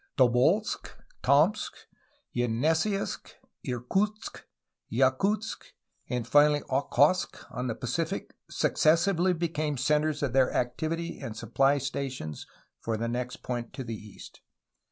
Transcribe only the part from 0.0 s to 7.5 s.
Tobolsk, Tomsk, Yenesseisk, Irkutsk, Yakutsk, and finally Okhotsk